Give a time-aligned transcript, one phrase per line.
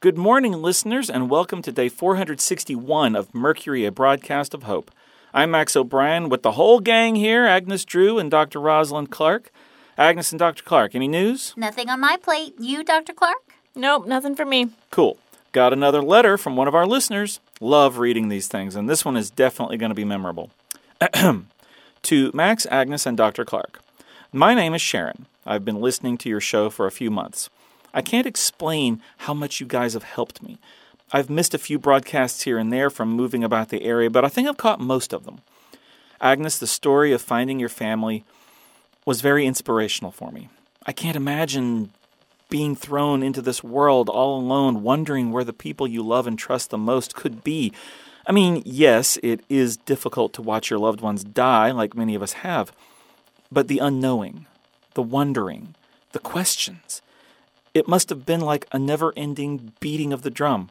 [0.00, 4.92] Good morning, listeners, and welcome to day 461 of Mercury, a broadcast of hope.
[5.34, 8.60] I'm Max O'Brien with the whole gang here Agnes Drew and Dr.
[8.60, 9.50] Rosalind Clark.
[9.98, 10.62] Agnes and Dr.
[10.62, 11.52] Clark, any news?
[11.56, 12.54] Nothing on my plate.
[12.60, 13.12] You, Dr.
[13.12, 13.38] Clark?
[13.74, 14.70] Nope, nothing for me.
[14.92, 15.18] Cool.
[15.50, 17.40] Got another letter from one of our listeners.
[17.60, 20.52] Love reading these things, and this one is definitely going to be memorable.
[22.02, 23.44] to Max, Agnes, and Dr.
[23.44, 23.80] Clark.
[24.32, 25.26] My name is Sharon.
[25.44, 27.50] I've been listening to your show for a few months.
[27.92, 30.58] I can't explain how much you guys have helped me.
[31.10, 34.28] I've missed a few broadcasts here and there from moving about the area, but I
[34.28, 35.40] think I've caught most of them.
[36.20, 38.24] Agnes, the story of finding your family
[39.06, 40.48] was very inspirational for me.
[40.84, 41.92] I can't imagine
[42.50, 46.70] being thrown into this world all alone, wondering where the people you love and trust
[46.70, 47.72] the most could be.
[48.26, 52.22] I mean, yes, it is difficult to watch your loved ones die, like many of
[52.22, 52.72] us have,
[53.50, 54.46] but the unknowing,
[54.94, 55.74] the wondering,
[56.12, 57.00] the questions,
[57.78, 60.70] it must have been like a never ending beating of the drum.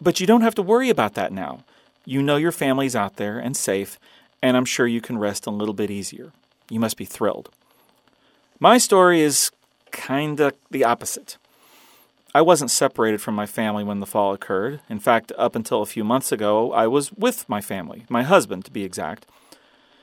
[0.00, 1.64] But you don't have to worry about that now.
[2.04, 3.98] You know your family's out there and safe,
[4.40, 6.32] and I'm sure you can rest a little bit easier.
[6.70, 7.50] You must be thrilled.
[8.58, 9.50] My story is
[9.90, 11.36] kinda the opposite.
[12.34, 14.80] I wasn't separated from my family when the fall occurred.
[14.88, 18.64] In fact, up until a few months ago, I was with my family, my husband
[18.64, 19.26] to be exact.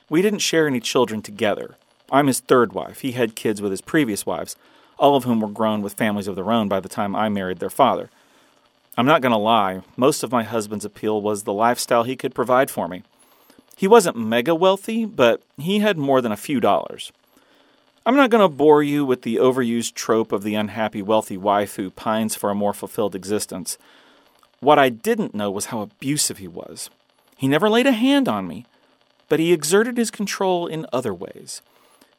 [0.08, 1.76] We didn't share any children together.
[2.12, 3.00] I'm his third wife.
[3.00, 4.56] He had kids with his previous wives,
[5.00, 7.58] all of whom were grown with families of their own by the time I married
[7.58, 8.10] their father.
[8.96, 12.34] I'm not going to lie, most of my husband's appeal was the lifestyle he could
[12.34, 13.02] provide for me.
[13.76, 17.12] He wasn't mega wealthy, but he had more than a few dollars.
[18.04, 21.76] I'm not going to bore you with the overused trope of the unhappy wealthy wife
[21.76, 23.78] who pines for a more fulfilled existence.
[24.60, 26.90] What I didn't know was how abusive he was.
[27.38, 28.66] He never laid a hand on me,
[29.30, 31.62] but he exerted his control in other ways.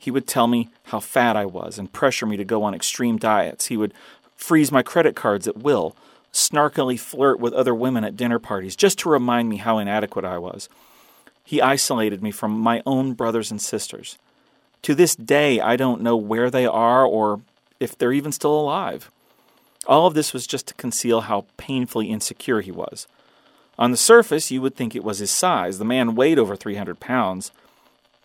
[0.02, 3.20] He would tell me how fat I was and pressure me to go on extreme
[3.20, 3.68] diets.
[3.68, 3.94] He would
[4.36, 5.96] freeze my credit cards at will,
[6.34, 10.40] snarkily flirt with other women at dinner parties just to remind me how inadequate I
[10.40, 10.70] was.
[11.44, 14.18] He isolated me from my own brothers and sisters.
[14.82, 17.42] To this day, I don't know where they are or
[17.80, 19.12] if they're even still alive.
[19.86, 23.06] All of this was just to conceal how painfully insecure he was.
[23.78, 25.78] On the surface, you would think it was his size.
[25.78, 27.52] The man weighed over 300 pounds,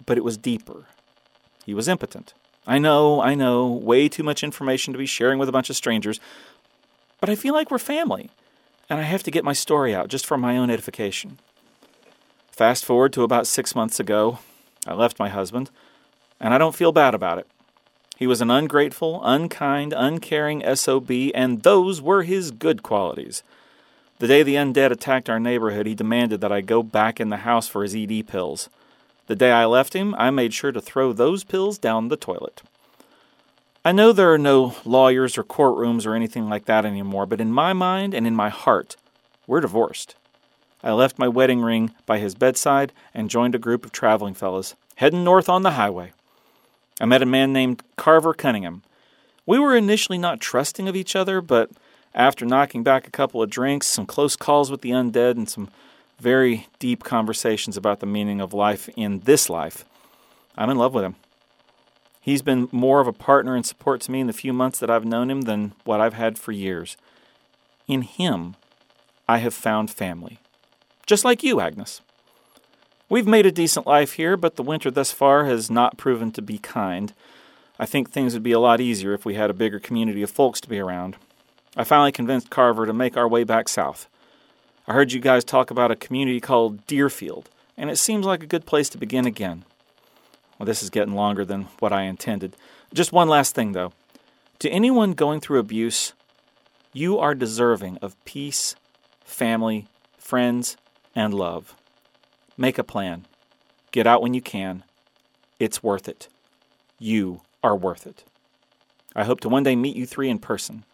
[0.07, 0.87] but it was deeper.
[1.67, 2.33] He was impotent.
[2.65, 5.75] I know, I know, way too much information to be sharing with a bunch of
[5.77, 6.21] strangers,
[7.21, 8.31] but I feel like we're family,
[8.89, 11.39] and I have to get my story out just for my own edification.
[12.53, 14.39] Fast forward to about six months ago,
[14.87, 15.71] I left my husband,
[16.41, 17.49] and I don't feel bad about it.
[18.17, 23.43] He was an ungrateful, unkind, uncaring SOB, and those were his good qualities.
[24.21, 27.39] The day the undead attacked our neighborhood, he demanded that I go back in the
[27.39, 28.71] house for his ED pills.
[29.27, 32.63] The day I left him, I made sure to throw those pills down the toilet.
[33.85, 37.53] I know there are no lawyers or courtrooms or anything like that anymore, but in
[37.53, 38.97] my mind and in my heart,
[39.47, 40.17] we're divorced.
[40.83, 44.75] I left my wedding ring by his bedside and joined a group of traveling fellows,
[44.97, 46.13] heading north on the highway.
[47.01, 48.83] I met a man named Carver Cunningham.
[49.45, 51.71] We were initially not trusting of each other, but
[52.15, 55.69] after knocking back a couple of drinks, some close calls with the undead, and some
[56.19, 59.85] very deep conversations about the meaning of life in this life.
[60.57, 61.17] I'm in love with him.
[62.21, 64.91] He's been more of a partner and support to me in the few months that
[64.91, 66.97] I've known him than what I've had for years.
[67.87, 68.57] In him,
[69.29, 70.39] I have found family.
[71.07, 72.01] Just like you, Agnes.
[73.09, 76.43] We've made a decent life here, but the winter thus far has not proven to
[76.43, 77.13] be kind.
[77.79, 80.31] I think things would be a lot easier if we had a bigger community of
[80.31, 81.17] folks to be around.
[81.77, 84.09] I finally convinced Carver to make our way back south.
[84.89, 88.47] I heard you guys talk about a community called Deerfield, and it seems like a
[88.47, 89.65] good place to begin again.
[90.59, 92.57] Well, this is getting longer than what I intended.
[92.95, 93.93] Just one last thing, though.
[94.61, 96.13] To anyone going through abuse,
[96.93, 98.77] you are deserving of peace,
[99.25, 99.89] family,
[100.19, 100.77] friends,
[101.17, 101.75] and love.
[102.57, 103.27] Make a plan.
[103.91, 104.85] Get out when you can.
[105.59, 106.29] It's worth it.
[106.99, 108.23] You are worth it.
[109.17, 110.85] I hope to one day meet you three in person.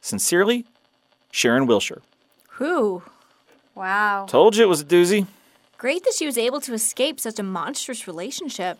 [0.00, 0.64] Sincerely,
[1.30, 2.00] Sharon Wilshire.
[2.52, 3.02] Who?
[3.74, 4.26] Wow.
[4.28, 5.26] Told you it was a doozy.
[5.78, 8.78] Great that she was able to escape such a monstrous relationship.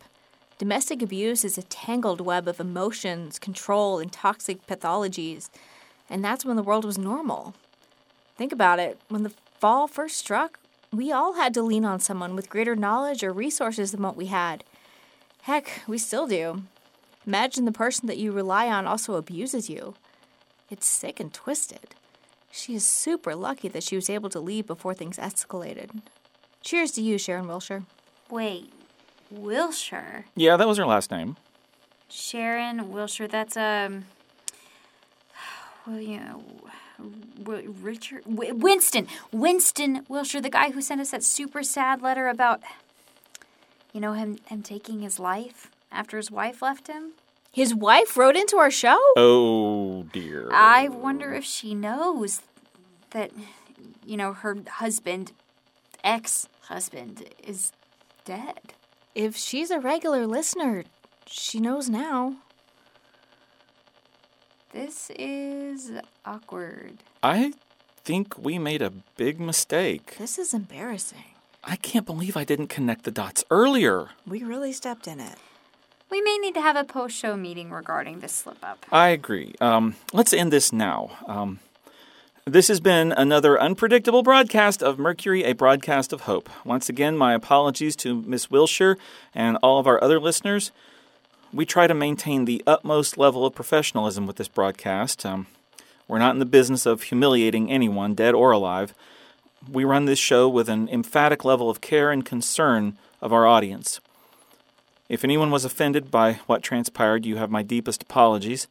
[0.58, 5.48] Domestic abuse is a tangled web of emotions, control, and toxic pathologies.
[6.08, 7.54] And that's when the world was normal.
[8.36, 9.00] Think about it.
[9.08, 10.60] When the fall first struck,
[10.92, 14.26] we all had to lean on someone with greater knowledge or resources than what we
[14.26, 14.62] had.
[15.42, 16.62] Heck, we still do.
[17.26, 19.94] Imagine the person that you rely on also abuses you.
[20.70, 21.94] It's sick and twisted.
[22.54, 26.02] She is super lucky that she was able to leave before things escalated.
[26.60, 27.84] Cheers to you, Sharon Wilshire.
[28.30, 28.70] Wait,
[29.30, 30.26] Wilshire?
[30.36, 31.36] Yeah, that was her last name.
[32.10, 34.04] Sharon Wilshire, that's, um.
[35.86, 36.42] well, you know,
[37.42, 42.28] w- Richard, w- Winston, Winston Wilshire, the guy who sent us that super sad letter
[42.28, 42.60] about,
[43.94, 47.12] you know, him him taking his life after his wife left him.
[47.52, 48.98] His wife wrote into our show?
[49.14, 50.48] Oh dear.
[50.52, 52.40] I wonder if she knows
[53.10, 53.30] that,
[54.06, 55.32] you know, her husband,
[56.02, 57.72] ex husband, is
[58.24, 58.72] dead.
[59.14, 60.84] If she's a regular listener,
[61.26, 62.36] she knows now.
[64.72, 65.92] This is
[66.24, 67.02] awkward.
[67.22, 67.52] I
[68.02, 70.16] think we made a big mistake.
[70.16, 71.24] This is embarrassing.
[71.62, 74.08] I can't believe I didn't connect the dots earlier.
[74.26, 75.36] We really stepped in it.
[76.12, 78.84] We may need to have a post show meeting regarding this slip up.
[78.92, 79.54] I agree.
[79.62, 81.12] Um, let's end this now.
[81.26, 81.60] Um,
[82.44, 86.50] this has been another unpredictable broadcast of Mercury, a broadcast of hope.
[86.66, 88.98] Once again, my apologies to Miss Wilshire
[89.34, 90.70] and all of our other listeners.
[91.50, 95.24] We try to maintain the utmost level of professionalism with this broadcast.
[95.24, 95.46] Um,
[96.08, 98.92] we're not in the business of humiliating anyone, dead or alive.
[99.66, 103.98] We run this show with an emphatic level of care and concern of our audience.
[105.12, 108.66] If anyone was offended by what transpired, you have my deepest apologies.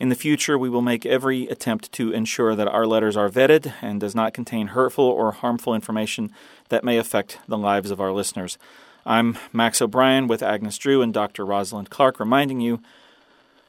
[0.00, 3.72] In the future, we will make every attempt to ensure that our letters are vetted
[3.80, 6.32] and does not contain hurtful or harmful information
[6.70, 8.58] that may affect the lives of our listeners.
[9.06, 11.46] I'm Max O'Brien with Agnes Drew and Dr.
[11.46, 12.80] Rosalind Clark reminding you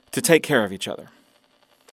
[0.09, 1.09] to take care of each other.